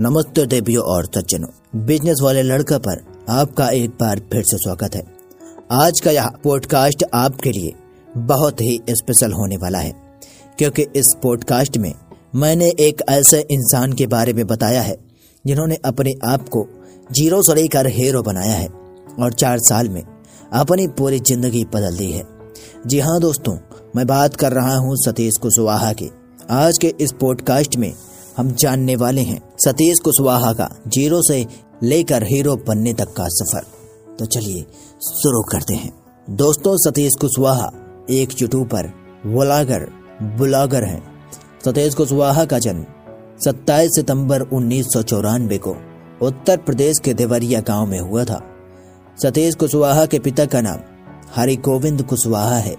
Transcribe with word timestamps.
नमस्ते 0.00 0.46
देवियों 0.46 0.84
और 0.84 1.04
सज्जनों। 1.04 1.48
बिज़नेस 1.86 2.20
वाले 2.22 2.42
लड़का 2.42 2.78
पर 2.78 3.02
आपका 3.28 3.68
एक 3.70 3.90
बार 3.90 4.20
फिर 4.32 4.42
से 4.42 4.56
स्वागत 4.56 4.94
है। 4.94 5.02
आज 5.72 6.00
का 6.00 6.10
यह 6.10 6.28
पॉडकास्ट 6.44 7.04
आपके 7.14 7.50
लिए 7.50 7.72
बहुत 8.16 8.60
ही 8.60 8.80
स्पेशल 8.90 9.32
होने 9.32 9.56
वाला 9.56 9.78
है। 9.78 9.92
क्योंकि 10.58 10.86
इस 10.96 11.14
पॉडकास्ट 11.22 11.78
में 11.78 11.94
मैंने 12.34 12.68
एक 12.80 13.02
ऐसे 13.08 13.40
इंसान 13.50 13.92
के 13.92 14.06
बारे 14.06 14.32
में 14.32 14.46
बताया 14.46 14.82
है, 14.82 14.96
जिन्होंने 15.46 15.76
अपने 15.84 16.14
आप 16.24 16.48
को 16.48 16.66
ज़ीरो 17.12 17.42
से 17.42 17.54
लेकर 17.54 17.86
हीरो 17.86 18.22
बनाया 18.22 18.54
है 18.54 18.68
और 19.22 19.32
चार 19.32 19.58
साल 19.58 19.88
में 19.88 20.02
अपनी 20.52 20.86
पूरी 20.88 21.20
ज़िंदगी 21.20 21.64
बदल 21.64 21.96
दी 21.96 22.10
है। 22.12 22.24
जी 22.86 23.00
हाँ 23.00 23.20
दोस्तों, 23.20 23.58
मैं 23.96 24.06
बात 24.06 24.36
कर 24.36 24.52
रहा 24.52 24.76
हूँ 24.76 24.96
सतीश 24.96 25.38
कुशवाहा 25.42 25.92
की। 25.92 26.10
आज 26.50 26.78
के 26.78 26.94
इस 27.00 27.12
पॉडकास्ट 27.12 27.76
में 27.76 27.92
हम 28.40 28.52
जानने 28.52 28.96
वाले 28.96 29.20
हैं। 29.20 29.40
सतीश 29.58 29.98
कुशवाहा 29.98 30.52
का 30.52 30.68
ज़ीरो 30.88 31.22
से 31.22 31.46
लेकर 31.82 32.22
हीरो 32.24 32.56
बनने 32.56 32.92
तक 32.92 33.04
का 33.04 33.24
सफ़र। 33.28 33.62
तो 34.18 34.26
चलिए 34.26 34.62
शुरू 35.02 35.42
करते 35.42 35.74
हैं। 35.74 36.02
दोस्तों, 36.30 36.76
सतीश 36.76 37.12
कुशवाहा 37.20 37.70
एक 38.10 38.42
यूट्यूबर 38.42 38.92
व्लॉगर, 39.26 39.90
ब्लॉगर 40.22 40.84
हैं। 40.84 41.28
सतीश 41.64 41.94
कुशवाहा 41.94 42.44
का 42.44 42.58
जन्म 42.58 42.84
27 43.44 43.90
सितंबर 43.94 44.40
उन्नीस 44.40 44.86
सौ 44.86 45.02
चौरानबे 45.02 45.58
को 45.58 45.76
उत्तर 46.22 46.56
प्रदेश 46.56 46.98
के 46.98 47.14
देवरिया 47.14 47.60
गाँव 47.60 47.86
में 47.86 48.00
हुआ 48.00 48.24
था। 48.24 48.42
सतीश 49.22 49.54
कुशवाहा 49.54 50.06
के 50.06 50.18
पिता 50.18 50.44
का 50.44 50.60
नाम 50.60 50.78
हरि 51.36 51.56
गोविंद 51.56 52.02
कुशवाहा 52.02 52.56
है। 52.56 52.76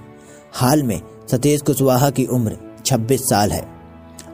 हाल 0.54 0.84
में 0.84 1.02
सतीश 1.32 1.62
कुशवाहा 1.62 2.10
की 2.10 2.26
उम्र 2.26 2.58
26 2.86 3.22
साल 3.22 3.52
है। 3.52 3.68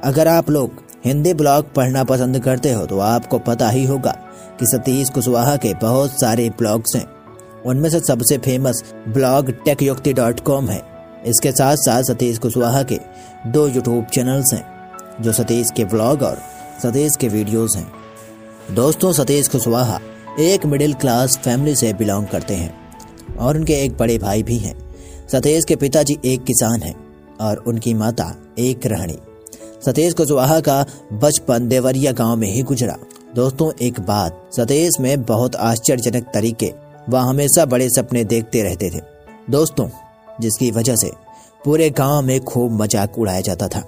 अगर 0.04 0.28
आप 0.28 0.50
लोग 0.50 0.87
हिंदी 1.06 1.34
ब्लॉग 1.34 1.74
पढ़ना 1.74 2.04
पसंद 2.04 2.40
करते 2.40 2.72
हो 2.72 2.86
तो 2.86 3.00
आपको 3.00 3.40
पता 3.40 3.70
ही 3.70 3.86
होगा 3.86 4.12
कि 4.60 4.66
सतीश 4.66 5.10
कुशवाहा 5.10 5.56
के 5.56 5.74
बहुत 5.74 6.20
सारे 6.22 6.50
ब्लॉग्स 6.50 6.96
हैं। 6.96 7.06
उनमें 7.66 7.90
से 7.90 8.00
सबसे 8.00 8.38
famous 8.38 8.84
blog 9.08 9.52
Techyukti 9.66 10.14
dot 10.14 10.40
com 10.40 10.70
है। 10.70 10.82
इसके 11.26 11.52
साथ 11.52 11.76
साथ 11.76 12.04
सतीश 12.04 12.38
कुशवाहा 12.38 12.82
के 12.84 13.00
दो 13.48 13.68
यूट्यूब 13.68 14.06
चैनल्स 14.06 14.54
हैं, 14.54 14.64
जो 15.22 15.32
सतीश 15.32 15.72
के 15.72 15.86
ब्लॉग 15.86 16.24
और 16.24 16.38
सतीश 16.84 17.16
के 17.16 17.28
वीडियोस 17.28 17.76
हैं। 17.78 17.88
दोस्तों, 18.76 19.12
सतीश 19.14 19.48
कुशवाहा 19.48 20.00
एक 20.40 20.66
मिडिल 20.66 20.94
क्लास 20.94 21.38
फैमिली 21.38 21.76
से 21.76 21.94
बिलोंग 21.94 22.28
करते 22.28 22.56
हैं 22.56 23.38
और 23.38 23.58
उनके 23.58 23.74
एक 23.76 23.98
बड़े 23.98 24.18
भाई 24.18 24.44
भी 24.44 24.58
हैं। 24.58 24.76
सतीश 25.28 25.66
के 25.66 25.76
पिताजी 25.76 26.18
एक 26.26 26.44
किसान 26.44 26.82
हैं 26.82 26.96
और 27.42 27.64
उनकी 27.68 27.94
माता 27.94 28.34
एक 28.60 28.86
रहणी। 28.86 29.18
सतीश 29.82 30.14
कुशवाहा 30.14 30.60
का 30.60 30.86
बचपन 31.14 31.68
देवरिया 31.68 32.12
गाँव 32.12 32.36
में 32.36 32.48
ही 32.48 32.62
गुजरा। 32.62 32.96
दोस्तों, 33.36 33.72
एक 33.82 34.00
बात 34.00 34.50
सतीश 34.52 35.00
में 35.00 35.24
बहुत 35.24 35.56
आश्चर्यजनक 35.56 36.32
तरीके, 36.34 36.72
वह 37.10 37.22
हमेशा 37.22 37.66
बड़े 37.66 37.90
सपने 37.90 38.24
देखते 38.24 38.62
रहते 38.64 38.90
थे। 38.90 39.02
दोस्तों, 39.50 39.88
जिसकी 40.42 40.70
वजह 40.72 40.96
से 40.96 41.12
पूरे 41.66 41.90
गाँव 41.90 42.22
में 42.22 42.40
खूब 42.42 42.82
मज़ाक 42.82 43.20
उड़ाया 43.20 43.42
जाता 43.42 43.68
था। 43.68 43.84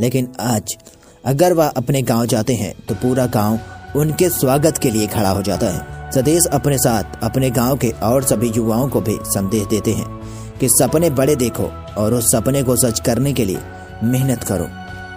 लेकिन 0.00 0.28
आज, 0.40 0.76
अगर 1.24 1.52
वह 1.52 1.66
अपने 1.66 2.02
गाँव 2.02 2.26
जाते 2.26 2.54
हैं 2.54 2.74
तो 2.88 2.94
पूरा 2.94 3.26
गाँव 3.28 3.98
उनके 3.98 4.28
स्वागत 4.30 4.78
के 4.78 4.90
लिए 4.90 5.06
खड़ा 5.06 5.30
हो 5.30 5.42
जाता 5.42 5.66
है। 5.66 6.10
सतीश 6.12 6.46
अपने 6.52 6.78
साथ 6.78 7.22
अपने 7.22 7.50
गाँव 7.50 7.76
के 7.76 7.90
और 8.02 8.24
सभी 8.24 8.50
युवाओं 8.50 8.88
को 8.88 9.00
भी 9.00 9.16
संदेश 9.26 9.66
देते 9.66 9.92
हैं 9.92 10.06
कि 10.60 10.68
सपने 10.70 11.10
बड़े 11.12 11.36
देखो 11.36 11.70
और 11.98 12.14
उस 12.14 12.30
सपने 12.32 12.62
को 12.62 12.76
सच 12.78 13.00
करने 13.00 13.32
के 13.32 13.44
लिए 13.44 13.58
मेहनत 14.04 14.44
करो। 14.44 14.68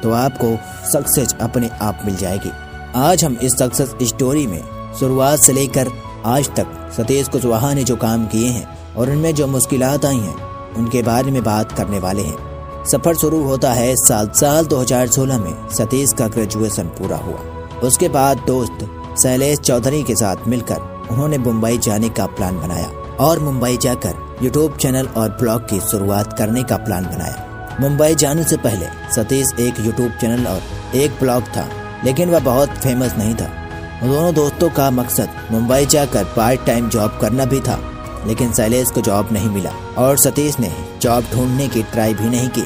तो 0.03 0.11
आपको 0.11 0.57
सक्सेस 0.91 1.35
अपने 1.41 1.69
आप 1.81 2.01
मिल 2.05 2.15
जाएगी। 2.15 2.51
आज 2.95 3.23
हम 3.23 3.37
इस 3.41 3.57
सक्सेस 3.57 3.95
स्टोरी 4.03 4.47
में 4.47 4.61
शुरुआत 4.99 5.39
से 5.39 5.53
लेकर 5.53 5.87
आज 6.25 6.49
तक 6.49 6.93
सतीश 6.97 7.27
कुशवाहा 7.27 7.73
ने 7.73 7.83
जो 7.83 7.95
काम 7.95 8.25
किए 8.25 8.47
हैं 8.47 8.95
और 8.95 9.09
उनमें 9.09 9.35
जो 9.35 9.47
मुश्किल 9.47 9.83
आई 9.83 10.17
हैं, 10.17 10.35
उनके 10.73 11.01
बारे 11.01 11.31
में 11.31 11.43
बात 11.43 11.71
करने 11.71 11.99
वाले 11.99 12.21
हैं। 12.21 12.85
सफ़र 12.85 13.15
शुरू 13.15 13.43
होता 13.43 13.73
है 13.73 13.95
साल 13.95 14.29
साल 14.29 14.65
2016 14.65 15.39
में 15.39 15.69
सतीश 15.69 16.13
का 16.13 16.27
ग्रेजुएशन 16.27 16.83
पूरा 16.83 17.17
हुआ। 17.17 17.39
उसके 17.83 18.09
बाद 18.09 18.37
दोस्त 18.37 18.87
शैलेश 19.21 19.59
चौधरी 19.59 20.03
के 20.03 20.15
साथ 20.15 20.47
मिलकर 20.47 21.07
उन्होंने 21.11 21.37
मुंबई 21.37 21.77
जाने 21.77 22.09
का 22.09 22.25
प्लान 22.25 22.59
बनाया 22.59 22.89
और 23.19 23.39
मुंबई 23.39 23.77
जाकर 23.77 24.37
यूट्यूब 24.43 24.77
चैनल 24.77 25.07
और 25.07 25.29
ब्लॉग 25.29 25.69
की 25.69 25.79
शुरुआत 25.79 26.37
करने 26.37 26.63
का 26.63 26.77
प्लान 26.77 27.05
बनाया। 27.05 27.50
मुंबई 27.79 28.15
जाने 28.15 28.43
से 28.43 28.57
पहले 28.59 28.85
सतीश 29.15 29.53
एक 29.59 29.79
यूट्यूब 29.79 30.11
चैनल 30.11 30.47
और 30.47 30.97
एक 30.97 31.11
ब्लॉग 31.19 31.43
था, 31.47 31.67
लेकिन 32.05 32.29
वह 32.29 32.39
बहुत 32.41 32.69
फ़ेमस 32.77 33.13
नहीं 33.17 33.35
था। 33.35 33.49
दोनों 34.01 34.33
दोस्तों 34.33 34.69
का 34.69 34.89
मकसद 34.91 35.29
मुंबई 35.51 35.85
जाकर 35.85 36.23
पार्ट 36.35 36.65
टाइम 36.65 36.89
जॉब 36.89 37.17
करना 37.21 37.45
भी 37.45 37.59
था, 37.59 37.79
लेकिन 38.27 38.51
शैलेश 38.53 38.91
को 38.91 39.01
जॉब 39.01 39.31
नहीं 39.31 39.49
मिला 39.49 39.71
और 39.97 40.17
सतीश 40.17 40.59
ने 40.59 40.71
जॉब 41.01 41.25
ढूँढने 41.33 41.67
की 41.67 41.83
ट्राई 41.83 42.13
भी 42.13 42.29
नहीं 42.29 42.49
की। 42.49 42.63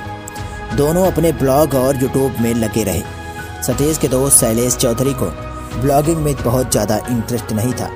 दोनों 0.78 1.06
अपने 1.08 1.32
ब्लॉग 1.34 1.76
और 1.76 2.02
यूट्यूब 2.02 2.40
में 2.42 2.54
लगे 2.56 2.84
रहे। 2.84 3.02
सतीश 3.64 3.98
के 3.98 4.08
दोस्त 4.08 4.40
शैलेश 4.40 4.76
चौधरी 4.78 5.14
को 5.14 5.26
ब्लॉगिंग 5.82 6.18
में 6.18 6.34
बहुत 6.36 6.72
ज़्यादा 6.72 6.98
इंटरेस्ट 7.10 7.52
नहीं 7.54 7.74
था, 7.74 7.90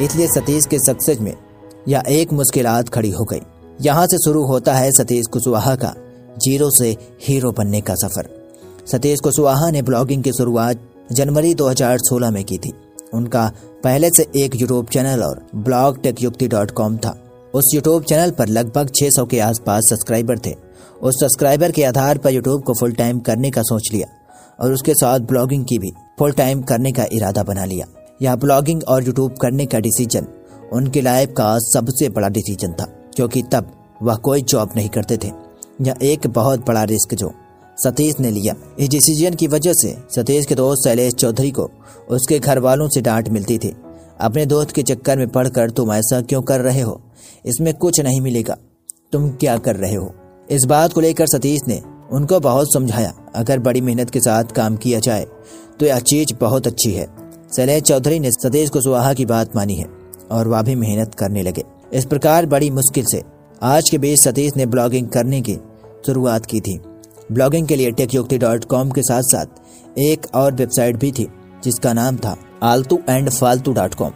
इसलिए 0.00 0.26
सतीश 0.28 0.66
के 0.66 0.78
सक्सेस 0.80 1.20
में 1.20 1.34
यह 1.88 2.02
एक 2.10 2.32
मुश्किल 2.32 2.66
खड़ी 2.88 3.10
हो 3.10 3.24
गई। 3.24 3.40
यहाँ 3.80 4.06
से 4.06 4.18
शुरू 4.18 4.44
होता 4.46 4.74
है 4.74 4.90
सतीश 4.92 5.26
कुशवाहा 5.26 5.74
का 5.74 5.94
ज़ीरो 6.38 6.70
से 6.70 6.96
हीरो 7.22 7.52
बनने 7.52 7.80
का 7.80 7.94
सफ़र। 7.94 8.28
सतीश 8.86 9.20
कुशवाहा 9.20 9.70
ने 9.70 9.82
ब्लॉगिंग 9.82 10.22
की 10.22 10.32
शुरुआत 10.32 10.88
जनवरी 11.12 11.54
2016 11.54 12.30
में 12.30 12.44
की 12.44 12.58
थी। 12.58 12.72
उनका 13.14 13.50
पहले 13.84 14.10
से 14.10 14.26
एक 14.36 14.54
यूट्यूब 14.56 14.86
चैनल 14.86 15.22
और 15.22 15.44
blog 15.54 16.02
tech 16.02 16.22
Yukti 16.22 16.48
dot 16.48 16.70
com 16.70 16.96
था। 16.96 17.14
उस 17.54 17.70
यूट्यूब 17.74 18.02
चैनल 18.02 18.30
पर 18.30 18.48
लगभग 18.48 18.90
600 18.90 19.26
के 19.26 19.40
आसपास 19.40 19.88
सब्सक्राइबर 19.90 20.38
थे। 20.38 20.54
उस 21.02 21.20
सब्सक्राइबर 21.20 21.70
के 21.70 21.84
आधार 21.84 22.18
पर 22.18 22.32
यूट्यूब 22.32 22.62
को 22.62 22.74
फुल 22.74 22.92
टाइम 22.92 23.18
करने 23.20 23.50
का 23.50 23.62
सोच 23.62 23.88
लिया 23.92 24.06
और 24.60 24.72
उसके 24.72 24.94
साथ 24.94 25.20
ब्लॉगिंग 25.28 25.64
की 25.64 25.78
भी 25.78 25.92
फुल 26.18 26.32
टाइम 26.32 26.62
करने 26.62 26.92
का 26.92 27.06
इरादा 27.12 27.42
बना 27.42 27.64
लिया। 27.64 27.86
यह 28.22 28.36
ब्लॉगिंग 28.36 28.82
और 28.88 29.06
यूट्यूब 29.06 29.34
करने 29.42 29.66
का 29.66 29.78
डिसीज़न 29.80 30.26
उनकी 30.72 31.00
लाइफ 31.00 31.34
का 31.36 31.56
सबसे 31.60 32.08
बड़ा 32.08 32.28
डिसीज़न 32.28 32.72
था, 32.72 32.84
क्योंकि 33.16 33.42
तब 33.52 33.72
वह 34.02 34.16
कोई 34.16 34.42
जॉब 34.42 34.70
नहीं 34.76 34.88
करते 34.88 35.16
थे। 35.16 35.41
यह 35.82 35.94
एक 36.02 36.26
बहुत 36.26 36.66
बड़ा 36.66 36.82
रिस्क 36.84 37.14
जो 37.14 37.32
सतीश 37.78 38.14
ने 38.20 38.30
लिया। 38.30 38.54
इस 38.78 38.88
डिसीज़न 38.88 39.34
की 39.34 39.46
वजह 39.46 39.72
से 39.72 39.94
सतीश 40.10 40.46
के 40.46 40.54
दोस्त 40.54 40.88
शैलेश 40.88 41.14
चौधरी 41.14 41.50
को 41.50 41.68
उसके 42.10 42.38
घर 42.38 42.58
वालों 42.58 42.88
से 42.88 43.00
डांट 43.00 43.28
मिलती 43.28 43.58
थी। 43.58 43.74
अपने 44.20 44.44
दोस्त 44.46 44.70
के 44.70 44.82
चक्कर 44.82 45.18
में 45.18 45.28
पढ़कर 45.28 45.70
तुम 45.70 45.92
ऐसा 45.92 46.20
क्यों 46.20 46.42
कर 46.42 46.60
रहे 46.60 46.80
हो? 46.80 47.00
इसमें 47.46 47.72
कुछ 47.74 48.00
नहीं 48.00 48.20
मिलेगा। 48.20 48.56
तुम 49.12 49.28
क्या 49.30 49.56
कर 49.58 49.76
रहे 49.76 49.94
हो? 49.94 50.12
इस 50.50 50.64
बात 50.64 50.92
को 50.92 51.00
लेकर 51.00 51.26
सतीश 51.26 51.60
ने 51.68 51.80
उनको 52.12 52.40
बहुत 52.40 52.72
समझाया। 52.72 53.12
अगर 53.34 53.58
बड़ी 53.58 53.80
मेहनत 53.80 54.10
के 54.10 54.20
साथ 54.20 54.52
काम 54.52 54.76
किया 54.76 55.00
जाए 55.00 55.26
तो 55.80 55.86
यह 55.86 55.98
चीज़ 56.00 56.34
बहुत 56.40 56.66
अच्छी 56.66 56.92
है। 56.92 57.06
शैलेश 57.56 57.82
चौधरी 57.82 58.18
ने 58.20 58.30
सतीश 58.32 58.70
को 58.70 58.80
सुहा 58.80 59.12
की 59.14 59.26
बात 59.26 59.56
मानी 59.56 59.74
है 59.74 59.86
और 60.30 60.48
वह 60.48 60.62
भी 60.62 60.74
मेहनत 60.74 61.14
करने 61.14 61.42
लगे। 61.42 61.64
इस 61.92 62.04
प्रकार 62.04 62.46
बड़ी 62.46 62.70
मुश्किल 62.70 63.04
से 63.12 63.22
आज 63.62 63.90
के 63.90 63.98
बीच 63.98 64.20
सतीश 64.20 64.52
ने 64.56 64.66
ब्लॉगिंग 64.66 65.08
करने 65.08 65.40
की 65.40 65.56
शुरुआत 66.06 66.46
की 66.46 66.60
थी। 66.60 66.78
ब्लॉगिंग 67.32 67.66
के 67.68 67.76
लिए 67.76 67.90
टेकयुक्ति 67.92 68.38
डॉट 68.38 68.64
कॉम 68.66 68.90
के 68.90 69.02
साथ 69.02 69.22
साथ 69.24 69.98
एक 70.00 70.26
और 70.34 70.52
वेबसाइट 70.54 70.96
भी 70.96 71.10
थी, 71.12 71.26
जिसका 71.64 71.92
नाम 71.92 72.16
था 72.16 72.36
Aaltu 72.62 72.98
and 73.08 73.30
Faltu 73.30 73.72
dot 73.72 73.94
com 73.94 74.12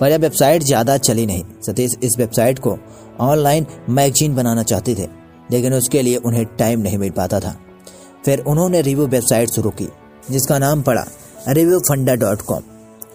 पर 0.00 0.10
यह 0.10 0.18
वेबसाइट 0.18 0.62
ज़्यादा 0.62 0.96
चली 0.98 1.26
नहीं। 1.26 1.44
सतीश 1.62 1.96
इस 2.02 2.16
वेबसाइट 2.18 2.58
को 2.58 2.76
ऑनलाइन 3.20 3.66
मैगजीन 3.90 4.34
बनाना 4.34 4.62
चाहते 4.64 4.94
थे, 4.94 5.06
लेकिन 5.50 5.74
उसके 5.74 6.02
लिए 6.02 6.16
उन्हें 6.18 6.44
टाइम 6.58 6.80
नहीं 6.80 6.98
मिल 6.98 7.10
पाता 7.12 7.40
था। 7.40 7.56
फिर 8.24 8.40
उन्होंने 8.42 8.80
रिव्यू 8.82 9.06
वेबसाइट 9.08 9.50
शुरू 9.50 9.70
की, 9.72 9.88
जिसका 10.30 10.58
नाम 10.58 10.82
पड़ा 10.82 11.04
रिव्यू 11.48 11.78
फंडा 11.80 12.14
डॉट 12.16 12.42
कॉम 12.42 12.62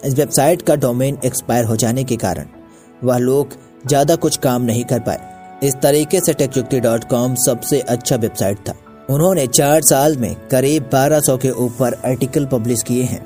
इस 0.05 0.13
वेबसाइट 0.13 0.61
का 0.61 0.75
डोमेन 0.77 1.17
एक्सपायर 1.25 1.65
हो 1.65 1.75
जाने 1.77 2.03
के 2.03 2.15
कारण 2.17 2.47
वह 3.03 3.17
लोग 3.19 3.53
ज़्यादा 3.87 4.15
कुछ 4.17 4.37
काम 4.39 4.61
नहीं 4.63 4.83
कर 4.85 4.99
पाए। 4.99 5.33
इस 5.63 5.75
तरीके 5.75 6.19
से 6.19 6.33
कॉम 7.09 7.35
सबसे 7.37 7.79
अच्छा 7.79 8.15
वेबसाइट 8.15 8.57
था। 8.59 8.73
उन्होंने 9.09 9.45
चार 9.47 9.81
साल 9.81 10.17
में 10.17 10.35
करीब 10.51 10.89
1200 10.89 11.37
के 11.37 11.49
ऊपर 11.49 11.93
आर्टिकल 12.05 12.45
पब्लिश 12.45 12.83
किए 12.83 13.03
हैं। 13.03 13.19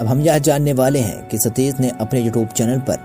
अब 0.00 0.06
हम 0.06 0.20
यह 0.20 0.38
जानने 0.38 0.72
वाले 0.72 0.98
हैं 0.98 1.28
कि 1.28 1.38
सतीश 1.38 1.74
ने 1.80 1.90
अपने 2.00 2.20
यूट्यूब 2.20 2.48
चैनल 2.48 2.78
पर 2.80 2.98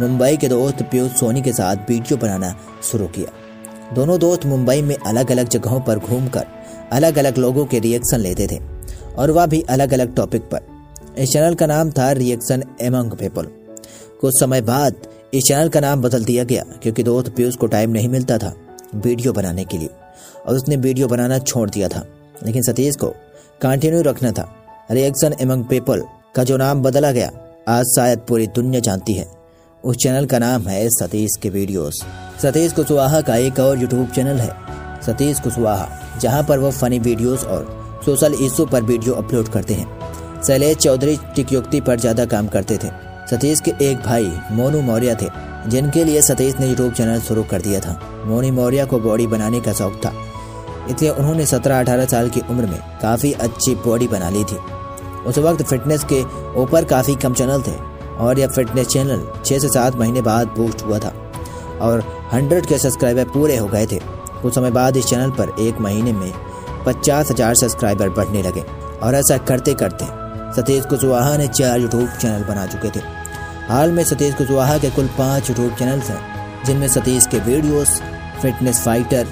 मुंबई 0.00 0.36
के 0.36 0.48
दोस्त 0.48 0.82
पीयूष 0.82 1.10
सोनी 1.10 1.42
के 1.42 1.52
साथ 1.52 1.90
वीडियो 1.90 2.16
बनाना 2.18 2.54
शुरू 2.82 3.06
किया। 3.06 3.94
दोनों 3.94 4.18
दोस्त 4.18 4.46
मुंबई 4.46 4.82
में 4.82 4.94
अलग 4.96 5.30
अलग 5.30 5.48
जगहों 5.48 5.80
पर 5.80 5.98
घूमकर 5.98 6.46
अलग 6.92 7.18
अलग 7.18 7.38
लोगों 7.38 7.64
के 7.66 7.78
रिएक्शन 7.78 8.20
लेते 8.20 8.46
थे, 8.46 8.60
और 9.16 9.30
वह 9.30 9.46
भी 9.46 9.60
अलग 9.70 9.92
अलग 9.92 10.14
टॉपिक 10.14 10.42
पर। 10.42 10.60
इस 11.18 11.28
चैनल 11.28 11.54
का 11.54 11.66
नाम 11.66 11.90
था 11.90 12.10
रिएक्शन 12.12 12.64
एमंग 12.80 13.12
पीपल 13.12 13.48
कुछ 14.20 14.40
समय 14.40 14.60
बाद 14.60 14.94
इस 15.36 15.44
चैनल 15.44 15.68
का 15.68 15.80
नाम 15.80 16.02
बदल 16.02 16.24
दिया 16.24 16.42
गया, 16.44 16.62
क्योंकि 16.82 17.02
दोस्त 17.02 17.28
पीयूष 17.36 17.56
को 17.56 17.66
टाइम 17.66 17.90
नहीं 17.90 18.08
मिलता 18.08 18.36
था 18.38 18.52
वीडियो 18.96 19.32
बनाने 19.32 19.64
के 19.64 19.78
लिए, 19.78 19.88
और 20.46 20.54
उसने 20.54 20.76
वीडियो 20.76 21.08
बनाना 21.08 21.38
छोड़ 21.40 21.68
दिया 21.70 21.88
था। 21.88 22.02
लेकिन 22.44 22.62
सतीश 22.62 22.96
को 22.96 23.08
कंटिन्यू 23.60 24.00
रखना 24.02 24.30
था। 24.32 24.48
रिएक्शन 24.90 25.34
एमंग 25.40 25.64
पीपल 25.64 26.02
का 26.36 26.44
जो 26.44 26.56
नाम 26.56 26.82
बदला 26.82 27.10
गया, 27.12 27.30
आज 27.68 27.84
शायद 27.86 28.18
पूरी 28.28 28.46
दुनिया 28.48 28.80
जानती 28.80 29.14
है। 29.14 29.26
उस 29.84 29.96
चैनल 29.96 30.26
का 30.26 30.38
नाम 30.38 30.68
है 30.68 30.88
सतीश 30.90 31.36
के 31.42 31.50
वीडियोस 31.50 32.02
सतीश 32.42 32.72
कुशवाहा 32.72 33.20
का 33.20 33.36
एक 33.38 33.60
और 33.60 33.80
यूट्यूब 33.80 34.10
चैनल 34.10 34.38
है, 34.38 34.50
सतीश 35.02 35.40
कुशवाहा, 35.40 35.88
जहाँ 36.20 36.42
पर 36.42 36.58
वो 36.58 36.70
फनी 36.72 36.98
वीडियोस 37.00 37.44
और 37.46 38.00
सोशल 38.06 38.34
इशू 38.40 38.66
पर 38.66 38.82
वीडियो 38.84 39.14
अपलोड 39.14 39.48
करते 39.48 39.74
हैं। 39.74 40.42
शैलेश 40.42 40.76
चौधरी 40.76 41.18
टिकयुक्ति 41.36 41.80
पर 41.80 42.00
ज़्यादा 42.00 42.24
काम 42.26 42.48
करते 42.48 42.76
थे। 42.76 42.88
सतीश 43.26 43.60
के 43.60 43.72
एक 43.82 43.98
भाई, 43.98 44.30
मोनू 44.52 44.80
मौर्य 44.82 45.16
थे, 45.22 45.28
जिनके 45.66 46.04
लिए 46.04 46.20
सतीश 46.22 46.54
ने 46.56 46.66
यूट्यूब 46.68 46.92
चैनल 46.92 47.20
शुरू 47.20 47.42
कर 47.42 47.60
दिया 47.60 47.80
था। 47.80 47.98
मोनी 48.26 48.50
मौर्य 48.50 48.84
को 48.86 48.98
बॉडी 49.00 49.26
बनाने 49.26 49.60
का 49.60 49.72
शौक 49.72 49.94
था, 50.04 50.12
इसलिए 50.90 51.10
उन्होंने 51.10 51.46
17-18 51.46 52.06
साल 52.06 52.28
की 52.28 52.40
उम्र 52.42 52.66
में 52.66 52.78
काफ़ी 53.02 53.32
अच्छी 53.34 53.74
बॉडी 53.76 54.08
बना 54.08 54.28
ली 54.30 54.44
थी। 54.44 54.56
उस 55.26 55.38
वक्त 55.38 55.62
फिटनेस 55.62 56.04
के 56.04 56.22
ऊपर 56.60 56.84
काफ़ी 56.84 57.14
कम 57.16 57.34
चैनल 57.34 57.62
थे, 57.62 57.74
और 58.16 58.38
यह 58.38 58.48
फिटनेस 58.48 58.86
चैनल 58.88 59.26
छः 59.44 59.58
से 59.58 59.68
सात 59.68 59.96
महीने 59.96 60.22
बाद 60.22 60.54
बूस्ट 60.56 60.82
हुआ 60.82 60.98
था, 60.98 61.12
और 61.80 62.04
हंड्रेड 62.32 62.66
के 62.66 62.78
सब्सक्राइबर 62.78 63.24
पूरे 63.30 63.56
हो 63.56 63.66
गए 63.68 63.86
थे। 63.86 63.98
कुछ 64.42 64.54
समय 64.54 64.70
बाद 64.70 64.96
इस 64.96 65.06
चैनल 65.06 65.30
पर 65.30 65.54
एक 65.60 65.80
महीने 65.80 66.12
में 66.12 66.32
पचास 66.86 67.30
हज़ार 67.30 67.54
सब्सक्राइबर 67.54 68.08
बढ़ने 68.10 68.42
लगे, 68.42 68.64
और 69.02 69.14
ऐसा 69.14 69.36
करते 69.40 69.74
करते 69.74 70.04
सतीश 70.56 70.84
कुशवाहा 70.86 71.36
ने 71.36 71.46
चार 71.48 71.80
यूट्यूब 71.80 72.08
चैनल 72.10 72.44
बना 72.44 72.66
चुके 72.66 72.90
थे। 72.90 73.00
हाल 73.68 73.90
में 73.92 74.02
सतीश 74.04 74.34
कुशवाहा 74.34 74.78
के 74.78 74.90
कुल 74.90 75.06
पाँच 75.18 75.48
यूट्यूब 75.50 75.74
चैनल्स 75.74 76.10
हैं, 76.10 76.64
जिनमें 76.64 76.86
सतीश 76.88 77.26
के 77.26 77.38
videos, 77.40 78.00
fitness 78.42 78.80
fighter 78.84 79.26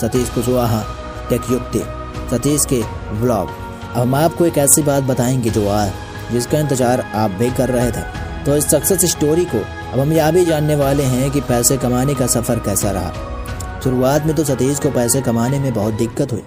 Satish 0.00 0.30
Kushwaha, 0.30 0.82
tech 1.30 1.50
Yukti 1.50 1.82
Satish 2.30 2.64
के 2.64 2.82
ब्लॉग 3.20 3.48
अब 3.48 3.96
हम 3.96 4.14
आपको 4.14 4.46
एक 4.46 4.58
ऐसी 4.58 4.82
बात 4.82 5.02
बताएँगे 5.02 5.50
जो 5.50 5.68
आज, 5.68 5.92
जिसका 6.32 6.58
इंतज़ार 6.58 7.00
आप 7.00 7.30
भी 7.30 7.50
कर 7.50 7.68
रहे 7.68 7.90
थे। 7.90 8.44
तो 8.44 8.56
इस 8.56 8.68
सक्सेस 8.70 9.04
स्टोरी 9.10 9.44
को 9.44 9.58
अब 9.92 10.00
हम 10.00 10.12
यह 10.12 10.30
भी 10.30 10.44
जानने 10.44 10.76
वाले 10.76 11.02
हैं 11.04 11.30
कि 11.30 11.40
पैसे 11.40 11.76
कमाने 11.78 12.14
का 12.14 12.26
सफ़र 12.28 12.58
कैसा 12.58 12.90
रहा। 12.90 13.80
शुरुआत 13.84 14.26
में 14.26 14.34
तो 14.36 14.44
सतीश 14.44 14.80
को 14.80 14.90
पैसे 14.90 15.20
कमाने 15.22 15.58
में 15.58 15.72
बहुत 15.74 15.94
दिक्कत 15.94 16.32
हुई, 16.32 16.42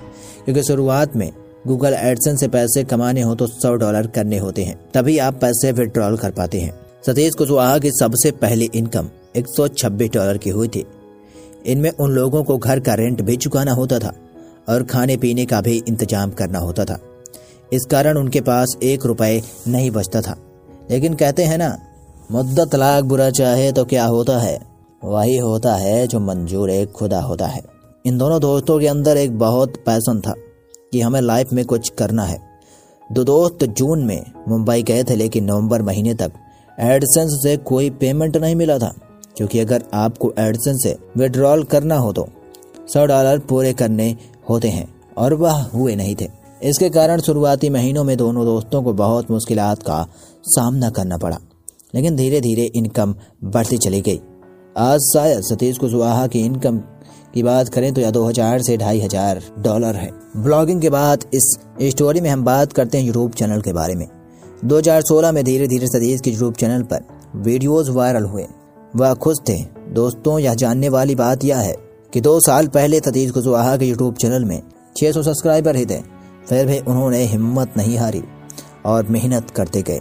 क्योंकि 0.46 0.64
शुरुआत 0.64 1.16
में 1.16 1.32
गूगल 1.68 1.94
एडसन 1.94 2.36
से 2.36 2.48
पैसे 2.48 2.84
कमाने 2.84 3.22
हो 3.22 3.36
तो 3.36 3.48
सौ 3.48 3.74
डॉलर 3.76 4.08
करने 4.08 4.38
होते 4.38 4.64
हैं। 4.64 4.76
तभी 4.94 5.18
आप 5.18 5.40
पैसे 5.42 5.72
विड्रॉल 5.72 6.18
कर 6.18 6.32
पाते 6.32 6.60
हैं। 6.60 6.74
सतीश 7.06 7.34
कुशवाहा 7.34 7.78
की 7.78 7.92
सबसे 7.92 8.32
पहली 8.32 8.70
इनकम 8.76 9.10
एक 9.36 9.48
सौ 9.48 9.68
छब्बीस 9.68 10.12
डॉलर 10.12 10.38
की 10.38 10.50
हुई 10.50 10.68
थी। 10.68 10.86
इनमें 11.66 11.90
उन 11.92 12.12
लोगों 12.12 12.44
को 12.44 12.58
घर 12.58 12.80
का 12.80 12.94
रेंट 12.94 13.22
भी 13.22 13.38
चुकाना 13.38 13.72
होता 13.72 14.00
था 14.00 14.14
और 14.70 14.84
खाने 14.84 15.18
पीने 15.18 15.46
का 15.46 15.62
भी 15.62 15.78
इंतज़ाम 15.88 16.32
करना 16.32 16.60
होता 16.60 16.86
था। 16.86 17.00
इस 17.74 17.86
कारण 17.86 18.18
उनके 18.18 18.42
पास 18.42 18.78
एक 18.84 19.06
रुपए 19.06 19.42
नहीं 19.68 19.92
बचता 19.92 20.22
था। 20.22 20.36
लेकिन 20.92 21.14
कहते 21.14 21.44
हैं 21.44 21.58
ना, 21.58 21.78
मुद्दत 22.32 22.76
लाख 22.76 23.04
बुरा 23.04 23.30
चाहे 23.30 23.72
तो 23.72 23.86
क्या 23.86 24.06
होता 24.06 24.40
है? 24.40 24.60
वही 25.04 25.38
होता 25.38 25.76
है 25.76 26.08
जो 26.08 26.20
मंजूर 26.20 26.70
एक 26.70 26.92
खुदा 26.92 27.22
होता 27.22 27.48
है। 27.48 27.62
इन 28.06 28.18
दोनों 28.18 28.40
दोस्तों 28.42 28.80
के 28.80 28.88
अंदर 28.88 29.18
एक 29.18 29.38
बहुत 29.40 29.84
पैसन 29.86 30.22
था। 30.22 30.34
कि 30.94 31.02
हमें 31.02 31.20
लाइफ 31.22 31.54
में 31.54 31.64
कुछ 31.66 31.90
करना 31.98 32.24
है। 32.24 32.40
दो 33.10 33.24
दोस्त 33.24 33.64
जून 33.68 34.04
में 34.04 34.22
मुंबई 34.48 34.84
गए 34.84 35.04
थे, 35.04 35.16
लेकिन 35.16 35.46
नवंबर 35.46 35.82
महीने 35.82 36.14
तक 36.16 36.32
एडसेंस 36.78 37.32
से 37.44 37.56
कोई 37.64 37.90
पेमेंट 37.92 38.38
नहीं 38.38 38.56
मिला 38.56 38.78
था, 38.80 38.94
क्योंकि 39.38 39.60
अगर 39.60 39.84
आपको 39.96 40.32
एडसेंस 40.40 40.84
से 40.84 40.96
विड्रॉल 41.18 41.64
करना 41.66 41.98
हो 41.98 42.12
तो 42.14 42.28
सौ 42.94 43.06
डॉलर 43.06 43.40
पूरे 43.40 43.74
करने 43.74 44.16
होते 44.50 44.70
हैं, 44.70 44.88
और 45.18 45.34
वह 45.36 45.62
हुए 45.74 45.96
नहीं 45.96 46.16
थे। 46.16 46.28
इसके 46.62 46.90
कारण 46.90 47.22
शुरुआती 47.22 47.70
महीनों 47.70 48.04
में 48.04 48.16
दोनों 48.18 48.46
दोस्तों 48.46 48.82
को 48.84 48.94
बहुत 48.96 49.32
मुश्किल 49.32 49.58
का 49.86 50.06
सामना 50.48 50.90
करना 50.90 51.18
पड़ा, 51.18 51.38
लेकिन 51.96 52.16
धीरे 52.16 52.42
धीरे 52.42 52.70
इनकम 52.76 53.16
बढ़ती 53.46 53.78
चली 53.78 54.02
गई। 54.02 54.20
आज 54.80 55.00
शायद 55.06 55.42
सतीश 55.44 55.78
कुशवाहा 55.78 56.28
की 56.28 56.40
इनकम 56.42 56.78
की 57.34 57.44
बात 57.44 57.70
करें 57.70 57.94
तो 57.94 58.02
या 58.02 58.12
दो 58.12 58.24
हज़ार 58.26 58.62
से 58.62 58.78
ढाई 58.78 59.00
हज़ार 59.02 59.42
डॉलर 59.60 59.96
है। 59.96 60.10
ब्लॉगिंग 60.38 60.82
के 60.82 60.90
बाद 60.90 61.24
इस 61.34 61.54
स्टोरी 61.84 62.22
में 62.22 62.30
हम 62.30 62.44
बात 62.46 62.74
करते 62.74 62.98
हैं 62.98 63.06
यूट्यूब 63.06 63.32
चैनल 63.34 63.62
के 63.62 63.74
बारे 63.74 63.96
में। 63.96 64.08
2016 64.66 65.32
में 65.32 65.44
धीरे 65.46 65.68
धीरे 65.68 65.88
सतीश 65.88 66.22
के 66.22 66.32
यूट्यूब 66.32 66.54
चैनल 66.56 66.84
पर 66.84 67.06
वीडियोस 67.38 67.90
वायरल 67.90 68.26
हुए। 68.26 68.46
वह 68.96 69.14
खुश 69.16 69.38
थे। 69.50 69.58
दोस्तों, 69.94 70.38
यह 70.40 70.54
जानने 70.56 70.90
वाली 70.90 71.16
बात 71.16 71.44
यह 71.46 71.58
है 71.58 71.76
कि 72.14 72.22
दो 72.22 72.40
साल 72.40 72.68
पहले 72.70 73.00
सतीश 73.00 73.32
कुशवाहा 73.32 73.76
के 73.78 73.86
यूट्यूब 73.86 74.16
चैनल 74.16 74.46
में 74.46 74.62
600 74.96 75.24
सब्सक्राइबर 75.24 75.76
ही 75.76 75.86
थे। 75.86 76.00
फिर 76.50 76.66
भी 76.68 76.80
उन्होंने 76.82 77.24
हिम्मत 77.26 77.78
नहीं 77.78 77.98
हारी 77.98 78.24
और 78.86 79.08
मेहनत 79.08 79.50
करते 79.50 79.82
गए। 79.82 80.00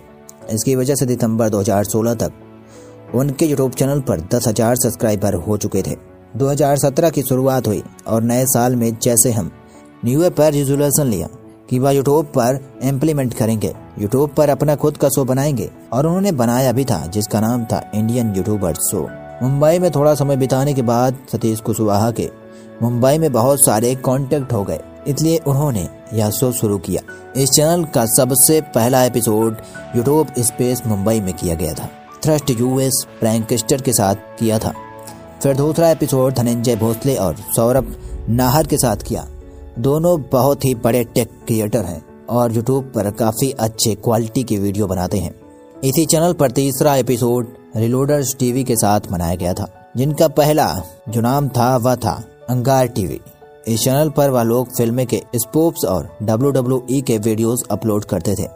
इसकी 0.50 0.74
वजह 0.76 0.94
से 0.94 1.06
दिसंबर 1.06 1.48
2016 1.48 2.14
तक 2.14 3.12
उनके 3.14 3.46
यूट्यूब 3.46 3.72
चैनल 3.72 4.00
पर 4.00 4.20
दस 4.32 4.48
हज़ार 4.48 4.76
सब्सक्राइबर 4.76 5.34
हो 5.36 5.56
चुके 5.56 5.82
थे। 5.82 5.96
2017 6.36 7.10
की 7.10 7.22
शुरुआत 7.22 7.66
हुई 7.66 7.82
और 8.06 8.22
नए 8.22 8.44
साल 8.46 8.76
में 8.76 8.96
जैसे 9.02 9.32
हम। 9.32 9.50
न्यू 10.04 10.22
ईयर 10.22 10.30
पर 10.30 10.52
रिजोल्यूशन 10.52 11.06
लिया 11.06 11.28
कि 11.70 11.78
वह 11.78 11.90
यूट्यूब 11.90 12.26
पर 12.26 12.58
इम्प्लीमेंट 12.82 13.34
करेंगे। 13.34 13.74
यूट्यूब 13.98 14.30
पर 14.30 14.48
अपना 14.48 14.74
खुद 14.76 14.96
का 14.96 15.08
शो 15.08 15.24
बनाएँगे 15.24 15.70
और 15.92 16.06
उन्होंने 16.06 16.32
बनाया 16.32 16.72
भी 16.72 16.84
था, 16.84 17.06
जिसका 17.06 17.40
नाम 17.40 17.64
था 17.64 17.90
इंडियन 17.94 18.34
यूट्यूबर 18.34 18.74
शो 18.74 19.08
मुंबई 19.42 19.78
में 19.78 19.90
थोड़ा 19.90 20.14
समय 20.14 20.36
बिताने 20.36 20.74
के 20.74 20.82
बाद 20.82 21.16
सतीश 21.32 21.60
कुशवाहा 21.60 22.10
के 22.10 22.28
मुंबई 22.82 23.18
में 23.18 23.32
बहुत 23.32 23.64
सारे 23.64 23.94
कॉन्टेक्ट 23.94 24.52
हो 24.52 24.62
गए, 24.64 24.80
इसलिए 25.06 25.38
उन्होंने 25.46 25.88
यह 26.14 26.30
शो 26.30 26.52
शुरू 26.52 26.78
किया। 26.78 27.02
इस 27.36 27.50
चैनल 27.50 27.84
का 27.84 28.04
सबसे 28.06 28.60
पहला 28.60 29.02
एपिसोड 29.04 29.56
यूट्यूब 29.96 30.26
स्पेस 30.38 30.82
मुंबई 30.86 31.20
में 31.20 31.34
किया 31.34 31.54
गया 31.54 31.74
था। 31.74 31.88
थ्रस्ट 32.22 32.50
यूएस 32.50 33.06
प्रैंकस्टर 33.20 33.82
के 33.82 33.92
साथ 33.92 34.14
किया 34.38 34.58
था। 34.58 34.72
फिर 35.42 35.56
दूसरा 35.56 35.90
एपिसोड 35.90 36.34
धनंजय 36.34 36.76
भोसले 36.76 37.14
और 37.16 37.36
सौरभ 37.56 37.94
नाहर 38.28 38.66
के 38.66 38.76
साथ 38.76 38.96
किया। 38.96 39.26
दोनों 39.78 40.22
बहुत 40.32 40.64
ही 40.64 40.74
बड़े 40.74 41.04
टेक 41.04 41.30
क्रिएटर 41.46 41.84
हैं 41.84 42.26
और 42.26 42.52
यूट्यूब 42.52 42.92
पर 42.94 43.10
काफ़ी 43.10 43.50
अच्छे 43.50 43.94
क्वालिटी 43.94 44.42
की 44.42 44.56
वीडियो 44.56 44.86
बनाते 44.86 45.18
हैं। 45.18 45.34
इसी 45.84 46.06
चैनल 46.06 46.32
पर 46.32 46.50
तीसरा 46.50 46.96
एपिसोड 46.96 47.48
रिलोडर्स 47.76 48.36
टीवी 48.38 48.64
के 48.64 48.76
साथ 48.76 49.00
मनाया 49.12 49.34
गया 49.34 49.52
था, 49.52 49.90
जिनका 49.96 50.28
पहला 50.28 50.82
जो 51.08 51.20
नाम 51.20 51.48
था, 51.48 51.76
वह 51.76 51.94
था 51.94 52.24
अंगार 52.50 52.86
टीवी। 52.86 53.20
इस 53.68 53.80
चैनल 53.80 54.08
पर 54.08 54.30
वह 54.30 54.42
लोग 54.42 54.76
फ़िल्में 54.76 55.06
के 55.06 55.22
स्पोप्स 55.36 55.84
और 55.84 56.16
डब्ल्यू 56.22 56.86
के 57.00 57.18
वीडियोस 57.18 57.62
अपलोड 57.70 58.04
करते 58.04 58.34
थे। 58.34 58.48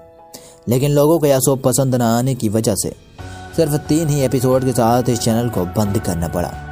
लेकिन 0.68 0.90
लोगों 0.90 1.18
को 1.18 1.26
यह 1.26 1.38
शो 1.38 1.56
पसंद 1.56 1.94
न 1.94 2.02
आने 2.02 2.34
की 2.34 2.48
वजह 2.48 2.74
से 2.74 2.94
सिर्फ़ 3.56 3.76
तीन 3.76 4.08
ही 4.08 4.20
एपिसोड 4.20 4.64
के 4.64 4.72
साथ 4.72 5.02
इस 5.08 5.18
चैनल 5.18 5.48
को 5.48 5.64
बंद 5.64 5.98
करना 5.98 6.28
पड़ा। 6.28 6.65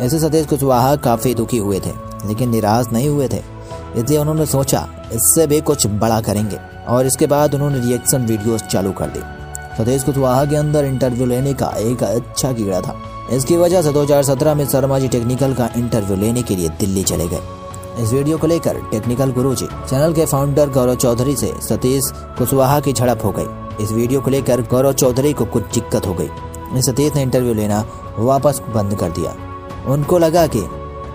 ऐसे 0.00 0.18
सतीश 0.18 0.46
कुशवाहा 0.46 0.96
काफ़ी 0.96 1.34
दुखी 1.34 1.58
हुए 1.58 1.80
थे, 1.80 1.90
लेकिन 2.28 2.50
निराश 2.50 2.86
नहीं 2.92 3.08
हुए 3.08 3.28
थे। 3.28 3.42
इसलिए 3.96 4.18
उन्होंने 4.18 4.46
सोचा, 4.46 4.88
इससे 5.12 5.46
भी 5.46 5.60
कुछ 5.60 5.86
बड़ा 5.86 6.20
करेंगे। 6.20 6.58
और 6.88 7.06
इसके 7.06 7.26
बाद 7.26 7.54
उन्होंने 7.54 7.80
रिएक्शन 7.80 8.26
वीडियोस 8.26 8.62
चालू 8.62 8.92
कर 8.92 9.06
दी। 9.06 9.20
सतीश 9.78 10.02
कुशवाहा 10.02 10.44
के 10.44 10.56
अंदर 10.56 10.84
इंटरव्यू 10.84 11.26
लेने 11.26 11.54
का 11.54 11.66
एक 11.78 12.02
अच्छा 12.02 12.52
कीड़ा 12.52 12.80
था। 12.80 12.96
इसकी 13.32 13.56
वजह 13.56 13.82
से 13.82 13.92
2017 13.92 14.54
में 14.54 14.66
शर्मा 14.66 14.98
जी 14.98 15.08
टेक्निकल 15.08 15.54
का 15.54 15.68
इंटरव्यू 15.76 16.16
लेने 16.16 16.42
के 16.42 16.56
लिए 16.56 16.68
दिल्ली 16.68 17.02
चले 17.02 17.28
गए। 17.28 17.40
इस 18.00 18.12
वीडियो 18.12 18.38
को 18.38 18.46
लेकर 18.46 18.76
टेक्निकल 18.90 19.32
गुरु 19.32 19.54
जी 19.54 19.66
चैनल 19.66 20.12
के 20.12 20.26
फाउंडर 20.26 20.68
गौरव 20.68 20.94
चौधरी 20.94 21.36
से 21.36 21.52
सतीश 21.60 22.12
कुशवाहा 22.38 22.80
की 22.80 22.92
झड़प 22.92 23.24
हो 23.24 23.34
गई। 23.38 23.84
इस 23.84 23.92
वीडियो 23.92 24.20
को 24.20 24.30
लेकर 24.30 24.60
गौरव 24.60 24.92
चौधरी 24.92 25.32
को 25.32 25.44
कुछ 25.44 25.62
दिक्कत 25.74 26.06
हो 26.06 26.14
गई। 26.14 26.82
सतीश 26.82 27.14
ने 27.14 27.22
इंटरव्यू 27.22 27.54
लेना 27.54 27.84
वापस 28.18 28.60
बंद 28.68 28.94
कर 28.94 29.10
दिया। 29.10 29.36
उनको 29.86 30.18
लगा 30.18 30.46
कि 30.46 30.68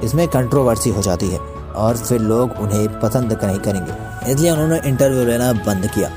इसमें 0.03 0.27
कंट्रोवर्सी 0.27 0.89
हो 0.89 1.01
जाती 1.01 1.29
है 1.29 1.39
और 1.75 1.97
फिर 1.97 2.21
लोग 2.21 2.51
उन्हें 2.59 2.99
पसंद 2.99 3.39
नहीं 3.43 3.59
करेंगे। 3.59 3.93
इसलिए 4.31 4.51
उन्होंने 4.51 4.81
इंटरव्यू 4.85 5.25
लेना 5.25 5.53
बंद 5.53 5.87
किया। 5.87 6.11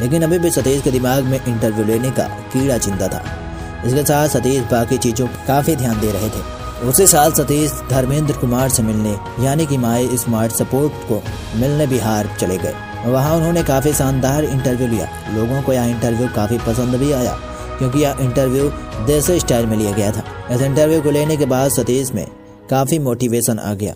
लेकिन 0.00 0.22
अभी 0.22 0.38
भी 0.38 0.50
सतीश 0.50 0.82
के 0.82 0.90
दिमाग 0.90 1.24
में 1.24 1.44
इंटरव्यू 1.44 1.84
लेने 1.84 2.10
का 2.10 2.22
कीड़ा 2.22 2.78
चिंता 2.78 3.08
था। 3.08 3.22
इसके 3.86 4.02
साथ 4.02 4.28
सतीश 4.28 4.60
बाकी 4.60 4.98
चीज़ों 4.98 5.26
पर 5.26 5.46
काफ़ी 5.46 5.76
ध्यान 5.76 6.00
दे 6.00 6.10
रहे 6.10 6.28
थे। 6.28 6.60
उसी 6.88 7.06
साल 7.06 7.32
सतीश 7.32 7.82
धर्मेंद्र 7.90 8.34
कुमार 8.34 8.68
से 8.68 8.82
मिलने, 8.82 9.16
यानी 9.40 9.66
कि 9.66 9.78
माई 9.78 10.16
स्मार्ट 10.16 10.52
सपोर्ट 10.52 10.92
को 10.92 11.22
मिलने 11.56 11.86
बिहार 11.86 12.36
चले 12.40 12.58
गए। 12.58 12.74
वहाँ 13.06 13.36
उन्होंने 13.36 13.62
काफ़ी 13.62 13.92
शानदार 13.92 14.44
इंटरव्यू 14.44 14.88
लिया। 14.88 15.08
लोगों 15.34 15.62
को 15.62 15.72
यह 15.72 15.84
इंटरव्यू 15.84 16.28
काफ़ी 16.28 16.58
पसंद 16.58 16.94
भी 16.94 17.12
आया। 17.12 17.38
क्योंकि 17.80 17.98
यह 17.98 18.16
इंटरव्यू 18.20 18.68
देसी 19.06 19.38
स्टाइल 19.40 19.66
में 19.66 19.76
लिया 19.76 19.92
गया 19.92 20.10
था। 20.12 20.22
इस 20.54 20.62
इंटरव्यू 20.62 21.00
को 21.02 21.10
लेने 21.10 21.36
के 21.36 21.46
बाद 21.46 21.70
सतीश 21.70 22.12
में 22.12 22.26
काफ़ी 22.70 22.98
मोटिवेशन 22.98 23.58
आ 23.58 23.72
गया, 23.74 23.94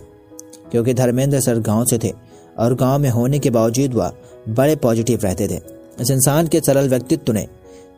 क्योंकि 0.71 0.93
धर्मेंद्र 0.93 1.39
सर 1.41 1.59
गाँव 1.61 1.85
से 1.85 1.97
थे 1.97 2.11
और 2.57 2.73
गाँव 2.75 2.99
में 2.99 3.09
होने 3.09 3.39
के 3.39 3.49
बावजूद 3.49 3.93
वह 3.93 4.11
बड़े 4.49 4.75
पॉजिटिव 4.77 5.19
रहते 5.23 5.47
थे। 5.47 5.59
इस 6.01 6.11
इंसान 6.11 6.47
के 6.47 6.59
सरल 6.61 6.89
व्यक्तित्व 6.89 7.33
ने 7.33 7.47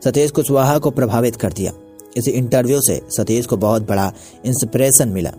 सतीश 0.04 0.32
कुशवाहा 0.32 0.78
को 0.78 0.92
प्रभावित 0.92 1.36
कर 1.36 1.54
दिया। 1.54 1.72
इस 2.18 2.28
इंटरव्यू 2.28 2.82
से 2.82 3.00
सतीश 3.12 3.46
को 3.46 3.58
बहुत 3.58 3.88
बड़ा 3.88 4.12
इंस्पिरेशन 4.46 5.10
मिला 5.10 5.32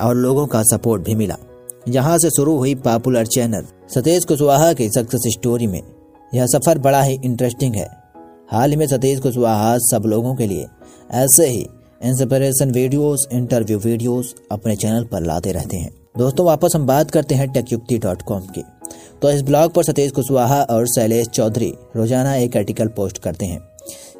और 0.00 0.14
लोगों 0.16 0.46
का 0.46 0.62
सपोर्ट 0.64 1.02
भी 1.02 1.14
मिला। 1.14 1.36
यहाँ 1.88 2.18
से 2.18 2.30
शुरू 2.30 2.56
हुई 2.58 2.74
पॉपुलर 2.82 3.26
चैनल 3.28 3.66
सतीश 3.94 4.24
कुशवाहा 4.24 4.72
की 4.72 4.88
सक्सेस 4.88 5.32
स्टोरी 5.32 5.66
में 5.66 5.82
यह 6.32 6.46
सफ़र 6.46 6.78
बड़ा 6.78 7.02
ही 7.02 7.18
इंटरेस्टिंग 7.24 7.74
है। 7.74 7.88
हाल 8.52 8.70
ही 8.70 8.76
में 8.76 8.86
सतीश 8.86 9.20
कुशवाहा 9.20 9.76
सब 9.80 10.02
लोगों 10.06 10.34
के 10.34 10.46
लिए 10.46 10.66
ऐसे 11.14 11.46
ही 11.48 11.60
इंस्पिरेशन 12.04 12.70
वीडियोस 12.70 13.26
इंटरव्यू 13.32 13.78
वीडियोस 13.78 14.34
अपने 14.52 14.74
चैनल 14.76 15.04
पर 15.04 15.22
लाते 15.22 15.52
रहते 15.52 15.76
हैं। 15.76 15.90
दोस्तों, 16.18 16.46
वापस 16.46 16.72
हम 16.76 16.86
बात 16.86 17.10
करते 17.10 17.34
हैं 17.34 17.48
टेकयुक्ति 17.52 17.98
डॉट 17.98 18.22
कॉम 18.22 18.40
की। 18.48 18.62
तो 19.22 19.30
इस 19.30 19.42
ब्लॉग 19.42 19.72
पर 19.72 19.82
सतीश 19.82 20.10
कुशवाहा 20.10 20.60
और 20.62 20.86
शैलेश 20.86 21.28
चौधरी 21.28 21.72
रोज़ाना 21.96 22.34
एक 22.34 22.56
आर्टिकल 22.56 22.88
पोस्ट 22.88 23.18
करते 23.18 23.46
हैं। 23.46 23.60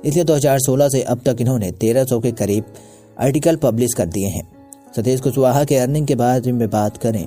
इसलिए 0.04 0.24
2016 0.24 0.88
से 0.88 1.02
अब 1.02 1.20
तक 1.26 1.40
इन्होंने 1.40 1.70
1300 1.72 2.20
के 2.20 2.32
करीब 2.32 2.72
आर्टिकल 3.20 3.56
पब्लिश 3.56 3.94
कर 3.94 4.06
दिए 4.06 4.28
हैं। 4.28 4.48
सतीश 4.96 5.20
कुशवाहा 5.20 5.64
के 5.64 5.76
अर्निंग 5.76 6.06
के 6.06 6.14
बारे 6.14 6.52
में 6.52 6.68
बात 6.70 6.96
करें 6.96 7.26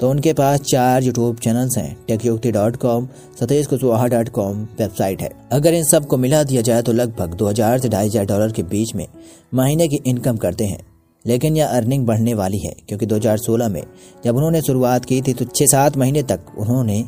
तो 0.00 0.10
उनके 0.10 0.32
पास 0.32 0.60
चार 0.62 1.02
यूट्यूब 1.02 1.36
चैनल्स 1.36 1.76
हैं 1.78 1.96
Techyukti 2.08 2.50
dot 2.52 2.76
com 2.76 3.08
Satish 3.40 3.66
Kushwaha 3.66 4.06
dot 4.06 4.28
com 4.28 4.62
website 4.78 5.22
है। 5.22 5.30
अगर 5.52 5.74
इन 5.74 5.84
सबको 5.84 6.16
मिला 6.16 6.42
दिया 6.42 6.62
जाए 6.62 6.82
तो 6.82 6.92
लगभग 6.92 7.34
2000 7.34 7.78
से 7.78 7.88
ढाई 7.88 8.08
डॉलर 8.08 8.52
के 8.52 8.62
बीच 8.64 8.94
में 8.94 9.06
महीने 9.54 9.88
की 9.88 10.00
इनकम 10.06 10.36
करते 10.36 10.64
हैं। 10.64 10.84
लेकिन 11.24 11.56
यह 11.56 11.66
अर्निंग 11.66 12.06
बढ़ने 12.06 12.34
वाली 12.34 12.58
है, 12.58 12.74
क्योंकि 12.88 13.06
2016 13.06 13.68
में 13.68 13.82
जब 14.24 14.36
उन्होंने 14.36 14.60
शुरुआत 14.62 15.04
की 15.04 15.20
थी 15.22 15.32
तो 15.32 15.44
छह 15.46 15.66
सात 15.66 15.96
महीने 15.96 16.22
तक 16.22 16.52
उन्होंने 16.58 17.04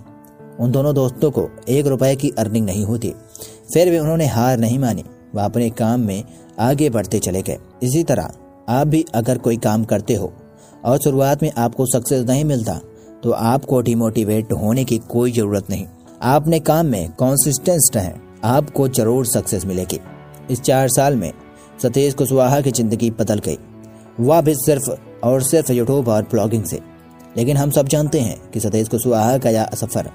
उन 0.61 0.71
दोनों 0.71 0.95
दोस्तों 0.95 1.31
को 1.31 1.49
एक 1.69 1.87
रुपए 1.87 2.15
की 2.17 2.31
अर्निंग 2.39 2.67
नहीं 2.67 2.85
होती। 2.85 3.13
फिर 3.75 3.91
भी 3.91 3.99
उन्होंने 3.99 4.27
हार 4.27 4.59
नहीं 4.59 4.79
मानी, 4.79 5.05
वह 5.35 5.45
अपने 5.45 5.71
काम 5.71 6.01
में 6.01 6.23
आगे 6.61 6.91
बढ़ते 6.91 7.19
चले 7.19 7.43
गए। 7.43 7.59
इसी 7.83 8.03
तरह 8.03 8.31
आप 8.69 8.87
भी 8.87 9.05
अगर 9.15 9.39
कोई 9.39 9.57
काम 9.57 9.85
करते 9.85 10.15
हो 10.15 10.33
और 10.85 10.99
शुरुआत 10.99 11.43
में 11.43 11.51
आपको 11.59 11.87
सक्सेस 11.87 12.25
नहीं 12.27 12.45
मिलता 12.45 12.81
तो 13.23 13.31
आपको 13.33 13.81
डिमोटिवेट 13.81 14.53
होने 14.53 14.85
की 14.85 14.99
कोई 15.09 15.33
ज़रूरत 15.33 15.71
नहीं। 15.71 15.87
आपने 16.25 16.59
काम 16.61 16.87
में 16.87 17.11
कॉन्सिस्टेंस 17.13 17.91
रहें 17.97 18.15
आपको 18.47 18.89
ज़रूर 18.89 19.27
सक्सेस 19.27 19.65
मिलेगी। 19.67 19.99
इस 20.51 20.61
चार 20.61 20.89
साल 20.89 21.17
में 21.17 21.33
सतीश 21.83 22.15
कुशवाहा 22.15 22.61
की 22.61 22.71
ज़िंदगी 22.71 23.11
बदल 23.11 23.39
गई। 23.39 23.59
वह 24.21 24.41
भी 24.41 24.55
सिर्फ़ 24.57 24.91
और 25.25 25.43
सिर्फ़ 25.43 25.73
यूट्यूब 25.73 26.09
और 26.09 26.23
ब्लॉगिंग 26.23 26.65
से। 26.65 26.81
लेकिन 27.37 27.57
हम 27.57 27.71
सब 27.71 27.89
जानते 27.89 28.21
हैं 28.21 28.39
कि 28.51 28.61
सतीश 28.61 28.89
कुशवाहा 28.89 29.37
का 29.39 29.51
यह 29.51 29.67
सफ़र 29.75 30.11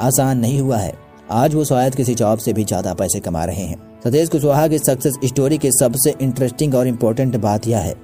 आसान 0.00 0.38
नहीं 0.38 0.60
हुआ 0.60 0.76
है। 0.78 0.92
आज 1.32 1.54
वो 1.54 1.64
शायद 1.64 1.94
किसी 1.94 2.14
जॉब 2.14 2.38
से 2.38 2.52
भी 2.52 2.64
ज़्यादा 2.64 2.94
पैसे 2.94 3.20
कमा 3.20 3.44
रहे 3.44 3.62
हैं। 3.62 3.76
सतीश 4.04 4.28
कुशवाहा 4.28 4.66
की 4.68 4.78
सक्सेस 4.80 5.18
स्टोरी 5.24 5.58
की 5.58 5.70
सबसे 5.72 6.14
इंटरेस्टिंग 6.20 6.74
और 6.74 6.86
इम्पोर्टेंट 6.86 7.36
बात 7.38 7.66
यह 7.68 7.78
है 7.78 7.94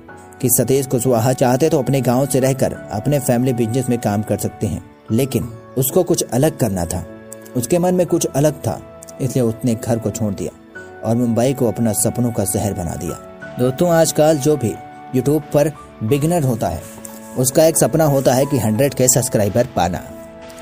कि 0.41 0.49
सतीश 0.51 0.87
कुशवाहा 0.87 1.33
चाहते 1.33 1.69
तो 1.69 1.79
अपने 1.79 2.01
गाँव 2.01 2.27
से 2.27 2.41
रहकर 2.41 2.73
अपने 2.93 3.19
फैमिली 3.21 3.53
बिज़नेस 3.55 3.89
में 3.89 3.99
काम 3.99 4.23
कर 4.23 4.39
सकते 4.39 4.67
हैं, 4.67 4.85
लेकिन 5.13 5.49
उसको 5.79 6.03
कुछ 6.03 6.25
अलग 6.25 6.59
करना 6.59 6.85
था। 6.85 7.05
उसके 7.57 7.79
मन 7.79 7.95
में 7.95 8.07
कुछ 8.07 8.27
अलग 8.27 8.61
था, 8.61 8.81
इसलिए 9.21 9.45
उसने 9.45 9.75
घर 9.77 9.99
को 9.99 10.11
छोड़ 10.11 10.33
दिया 10.35 10.53
और 11.05 11.17
मुंबई 11.17 11.53
को 11.53 11.69
अपना 11.69 11.93
सपनों 11.95 12.33
का 12.33 12.45
शहर 12.45 12.75
बना 12.75 12.95
दिया। 12.95 13.19
दोस्तों, 13.59 13.91
आजकल 13.91 14.39
जो 14.39 14.57
भी 14.57 14.73
यूट्यूब 15.15 15.43
पर 15.55 15.73
बिगनर 16.05 16.43
होता 16.43 16.69
है, 16.69 16.83
उसका 17.39 17.65
एक 17.65 17.77
सपना 17.79 18.05
होता 18.07 18.35
है 18.35 18.47
कि 18.47 18.59
हंड्रेड 18.59 18.95
के 18.95 19.09
सब्सक्राइबर 19.09 19.67
पाना। 19.77 20.03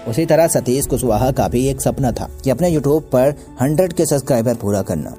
उसी 0.09 0.25
तरह 0.27 0.47
सतीश 0.49 0.87
कुशवाहा 0.87 1.31
का 1.31 1.47
भी 1.49 1.67
एक 1.69 1.81
सपना 1.81 2.11
था 2.13 2.29
कि 2.45 2.51
अपने 2.51 2.69
यूट्यूब 2.69 3.03
पर 3.13 3.35
हंड्रेड 3.61 3.93
के 3.93 4.07
सब्सक्राइबर 4.07 4.55
पूरा 4.55 4.83
करना। 4.83 5.15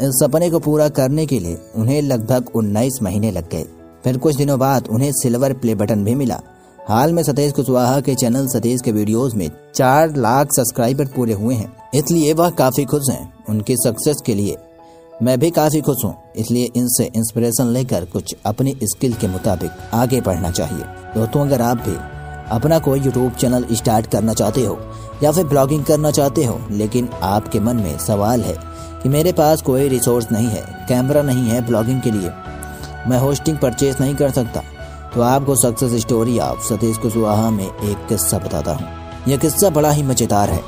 इस 0.00 0.18
सपने 0.20 0.50
को 0.50 0.58
पूरा 0.60 0.88
करने 0.90 1.26
के 1.26 1.38
लिए 1.38 1.58
उन्हें 1.76 2.00
लगभग 2.02 2.50
उन्नीस 2.54 2.98
महीने 3.02 3.30
लग 3.30 3.48
गए। 3.50 3.64
फिर 4.04 4.18
कुछ 4.18 4.36
दिनों 4.36 4.58
बाद 4.58 4.88
उन्हें 4.88 5.10
सिल्वर 5.12 5.52
प्ले 5.54 5.74
बटन 5.74 6.04
भी 6.04 6.14
मिला। 6.14 6.40
हाल 6.78 7.12
में 7.12 7.22
सतीश 7.22 7.52
कुशवाहा 7.52 8.00
के 8.00 8.14
चैनल 8.14 8.46
सतीश 8.48 8.80
के 8.80 8.92
वीडियोस 8.92 9.34
में 9.34 9.50
चार 9.74 10.16
लाख 10.16 10.48
सब्सक्राइबर 10.52 11.06
पूरे 11.06 11.32
हुए 11.32 11.54
हैं, 11.54 11.72
इसलिए 11.94 12.32
वह 12.32 12.50
काफ़ी 12.52 12.84
खुश 12.84 13.10
हैं 13.10 13.32
उनकी 13.48 13.76
सक्सेस 13.76 14.22
के 14.26 14.34
लिए। 14.34 14.56
मैं 15.22 15.38
भी 15.40 15.50
काफ़ी 15.50 15.80
खुश 15.80 16.04
हूँ, 16.04 16.14
इसलिए 16.36 16.68
इनसे 16.76 17.04
इंस्पिरेशन 17.16 17.66
लेकर 17.68 18.04
कुछ 18.04 18.34
अपनी 18.46 18.76
स्किल 18.84 19.14
के 19.14 19.28
मुताबिक 19.28 19.70
आगे 19.94 20.20
बढ़ना 20.20 20.50
चाहिए। 20.50 20.84
दोस्तों, 21.14 21.46
अगर 21.46 21.62
आप 21.62 21.76
भी 21.78 21.96
अपना 22.50 22.78
कोई 22.78 23.00
यूट्यूब 23.00 23.32
चैनल 23.32 23.66
स्टार्ट 23.72 24.06
करना 24.06 24.34
चाहते 24.34 24.64
हो, 24.64 24.78
या 25.22 25.32
फिर 25.32 25.44
ब्लॉगिंग 25.46 25.84
करना 25.84 26.10
चाहते 26.10 26.44
हो, 26.44 26.60
लेकिन 26.70 27.08
आपके 27.22 27.60
मन 27.60 27.76
में 27.76 27.98
सवाल 27.98 28.42
है 28.42 28.56
कि 29.02 29.08
मेरे 29.08 29.32
पास 29.32 29.62
कोई 29.62 29.88
रिसोर्स 29.88 30.32
नहीं 30.32 30.48
है 30.48 30.64
कैमरा 30.88 31.22
नहीं 31.22 31.48
है 31.48 31.66
ब्लॉगिंग 31.66 32.00
के 32.02 32.10
लिए 32.10 32.30
मैं 33.08 33.18
होस्टिंग 33.18 33.58
परचेज 33.58 33.96
नहीं 34.00 34.14
कर 34.14 34.30
सकता। 34.30 34.60
तो 35.14 35.22
आपको 35.22 35.54
success 35.56 35.94
story 36.00 36.38
of 36.38 36.62
Satish 36.64 36.98
Kushwaha 36.98 37.50
में 37.50 37.64
एक 37.64 38.06
किस्सा 38.08 38.38
बताता 38.38 38.72
हूँ। 38.72 38.86
यह 39.28 39.36
किस्सा 39.36 39.70
बड़ा 39.70 39.90
ही 39.90 40.02
मज़ेदार 40.02 40.50
है। 40.50 40.62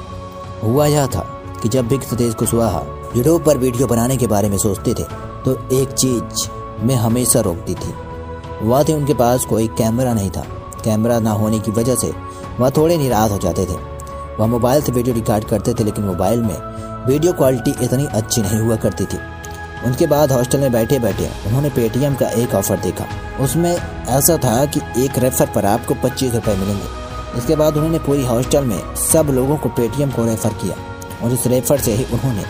हुआ 0.62 0.87
यह 0.87 1.07
था 1.07 1.26
कि 1.62 1.69
जब 1.69 1.88
भी 1.88 1.99
सतीश 2.00 2.35
कुशवाहा 2.35 2.83
यूट्यूब 3.16 3.45
पर 3.45 3.59
वीडियो 3.59 3.87
बनाने 3.87 4.16
के 4.16 4.26
बारे 4.26 4.49
में 4.49 4.59
सोचते 4.59 4.95
थे 4.95 5.05
तो 5.45 5.57
एक 5.73 5.88
चीज़ 5.90 6.49
में 6.83 6.95
हमेशा 6.97 7.40
रोकती 7.40 7.75
थी। 7.75 7.95
वह 8.62 8.83
थे 8.83 8.93
उनके 8.93 9.14
पास 9.14 9.45
कोई 9.45 9.66
कैमरा 9.78 10.12
नहीं 10.14 10.31
था। 10.31 10.45
कैमरा 10.85 11.19
ना 11.21 11.31
होने 11.33 11.59
की 11.59 11.71
वजह 11.71 11.95
से 11.95 12.12
वह 12.61 12.71
थोड़े 12.71 12.97
निराश 12.97 13.31
हो 13.31 13.38
जाते 13.38 13.64
थे। 13.64 13.78
वह 14.38 14.47
मोबाइल 14.47 14.83
से 14.83 14.93
वीडियो 14.93 15.14
रिकॉर्ड 15.14 15.45
करते 15.45 15.75
थे, 15.75 15.85
लेकिन 15.85 16.05
मोबाइल 16.05 16.43
में 16.43 17.07
वीडियो 17.07 17.33
क्वालिटी 17.33 17.71
इतनी 17.85 18.07
अच्छी 18.07 18.43
नहीं 18.43 18.61
हुआ 18.61 18.76
करती 18.76 19.05
थी। 19.05 19.19
उनके 19.85 20.06
बाद 20.06 20.33
हॉस्टल 20.33 20.61
में 20.61 20.73
बैठे 20.73 20.99
बैठे 20.99 21.30
उन्होंने 21.47 21.71
पेटीएम 21.71 22.14
का 22.14 22.28
एक 22.42 22.54
ऑफ़र 22.54 22.76
देखा। 22.80 23.06
उसमें 23.45 23.73
ऐसा 23.73 24.37
था 24.37 24.64
कि 24.66 24.80
एक 25.04 25.18
रेफर 25.18 25.47
पर 25.47 25.66
आपको 25.66 25.95
पच्चीस 26.02 26.35
रुपए 26.35 26.54
मिलेंगे। 26.56 27.38
इसके 27.38 27.56
बाद 27.56 27.76
उन्होंने 27.76 27.99
पूरी 27.99 28.25
हॉस्टल 28.26 28.64
में 28.64 28.95
सब 28.97 29.30
लोगों 29.30 29.56
को 29.56 29.68
पेटीएम 29.71 30.11
को 30.11 30.25
रेफर 30.25 30.54
किया 30.62 30.76
और 31.23 31.33
उस 31.33 31.47
रेफर 31.47 31.80
से 31.80 31.92
ही 31.92 32.04
उन्होंने 32.14 32.45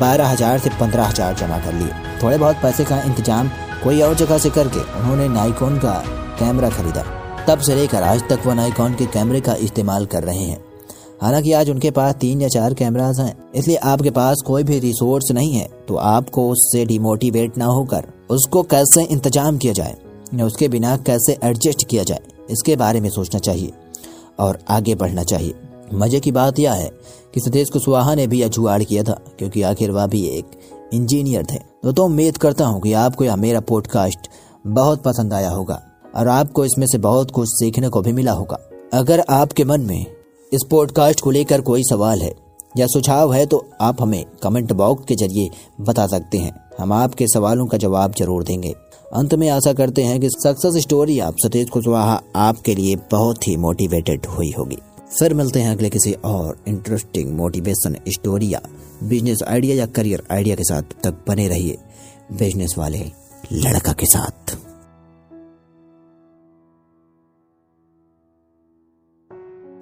बारह 0.00 0.28
हज़ार 0.28 0.58
से 0.58 0.70
पंद्रह 0.70 1.04
हज़ार 1.04 1.34
जमा 1.34 1.58
कर 1.58 1.74
लिए। 1.74 1.92
थोड़े 2.22 2.38
बहुत 2.38 2.56
पैसे 2.62 2.84
का 2.84 3.00
इंतज़ाम 3.02 3.50
कोई 3.82 4.00
और 4.02 4.14
जगह 4.14 4.38
से 4.38 4.50
करके 4.50 4.80
उन्होंने 4.98 5.28
नाइकॉन 5.28 5.78
का 5.78 5.92
कैमरा 6.38 6.70
खरीदा। 6.70 7.04
तब 7.46 7.60
से 7.60 7.74
लेकर 7.74 8.02
आज 8.02 8.28
तक 8.28 8.46
वो 8.46 8.54
नाइकॉन 8.54 8.94
के 8.94 9.06
कैमरे 9.08 9.40
का 9.40 9.54
इस्तेमाल 9.60 10.06
कर 10.06 10.22
रहे 10.22 10.44
हैं। 10.44 10.69
हालाँकि 11.20 11.52
आज 11.52 11.70
उनके 11.70 11.90
पास 11.90 12.14
तीन 12.14 12.40
या 12.40 12.48
चार 12.48 12.74
कैमरास 12.74 13.18
हैं 13.18 13.34
इसलिए 13.54 13.76
आपके 13.76 14.10
पास 14.10 14.42
कोई 14.46 14.62
भी 14.62 14.78
रिसोर्स 14.78 15.30
नहीं 15.32 15.52
है 15.52 15.68
तो 15.88 15.96
आपको 15.96 16.48
उससे 16.48 16.84
डिमोटिवेट 16.84 17.58
ना 17.58 17.64
होकर 17.64 18.06
उसको 18.30 18.62
कैसे 18.62 19.02
इंतज़ाम 19.04 19.58
किया 19.58 19.72
जाए 19.72 19.96
या 20.34 20.46
उसके 20.46 20.68
बिना 20.68 20.96
कैसे 20.96 21.38
एडजस्ट 21.44 21.86
किया 21.88 22.02
जाए 22.02 22.20
इसके 22.50 22.76
बारे 22.76 23.00
में 23.00 23.08
सोचना 23.10 23.40
चाहिए 23.40 23.72
और 24.38 24.58
आगे 24.68 24.94
बढ़ना 24.94 25.22
चाहिए। 25.22 25.54
मज़े 25.94 26.20
की 26.20 26.32
बात 26.32 26.58
यह 26.58 26.72
है 26.72 26.90
कि 27.34 27.40
सतीश 27.40 27.70
कुशवाहा 27.70 28.14
ने 28.14 28.26
भी 28.26 28.40
यह 28.40 28.48
जुआड़ 28.48 28.82
किया 28.82 29.02
था 29.02 29.18
क्योंकि 29.38 29.62
आखिर 29.62 29.90
वह 29.90 30.06
भी 30.06 30.22
एक 30.28 30.46
इंजीनियर 30.94 31.44
थे। 31.44 31.56
तो, 31.56 31.92
तो 31.92 32.04
उम्मीद 32.04 32.38
करता 32.38 32.66
हूँ 32.66 32.80
कि 32.80 32.92
आपको 32.92 33.24
यह 33.24 33.36
मेरा 33.36 33.60
पॉडकास्ट 33.60 34.28
बहुत 34.66 35.02
पसंद 35.02 35.32
आया 35.32 35.50
होगा 35.50 35.80
और 36.16 36.28
आपको 36.28 36.64
इसमें 36.64 36.86
से 36.86 36.98
बहुत 36.98 37.30
कुछ 37.30 37.48
सीखने 37.48 37.88
को 37.88 38.02
भी 38.02 38.12
मिला 38.12 38.32
होगा। 38.32 38.58
अगर 38.92 39.24
आपके 39.30 39.64
मन 39.64 39.80
में 39.80 40.19
इस 40.52 40.62
पॉडकास्ट 40.70 41.20
को 41.20 41.30
लेकर 41.30 41.60
कोई 41.60 41.82
सवाल 41.82 42.22
है 42.22 42.32
या 42.76 42.86
सुझाव 42.86 43.32
है 43.32 43.44
तो 43.46 43.64
आप 43.80 44.00
हमें 44.02 44.24
कमेंट 44.42 44.72
बॉक्स 44.72 45.04
के 45.04 45.14
ज़रिए 45.14 45.50
बता 45.80 46.06
सकते 46.06 46.38
हैं। 46.38 46.52
हम 46.78 46.92
आपके 46.92 47.26
सवालों 47.26 47.66
का 47.66 47.78
जवाब 47.78 48.14
ज़रूर 48.18 48.44
देंगे। 48.44 48.72
अंत 49.14 49.34
में 49.34 49.48
आशा 49.48 49.72
करते 49.72 50.02
हैं 50.02 50.18
कि 50.20 50.28
सक्सेस 50.30 50.80
स्टोरी 50.82 51.18
आप 51.18 51.36
सतीश 51.44 51.68
कुशवाहा 51.68 52.20
आपके 52.36 52.74
लिए 52.74 52.96
बहुत 53.10 53.48
ही 53.48 53.56
मोटिवेटेड 53.56 54.26
हुई 54.26 54.50
होगी। 54.58 54.78
फिर 55.18 55.34
मिलते 55.34 55.60
हैं 55.60 55.70
अगले 55.70 55.90
किसी 55.90 56.12
और 56.24 56.58
इंटरेस्टिंग 56.68 57.30
मोटिवेशन 57.36 57.96
स्टोरी 58.08 58.52
या 58.54 58.60
बिज़नेस 59.04 59.42
आइडिया 59.48 59.76
या 59.76 59.86
करियर 59.86 60.22
आइडिया 60.32 60.56
के 60.56 60.64
साथ 60.64 60.94
तक 61.04 61.24
बने 61.28 61.48
रहिए। 61.48 61.78
बिज़नेस 62.32 62.74
वाले 62.78 63.04
लड़का 63.52 63.92
के 63.92 64.06
साथ। 64.06 64.56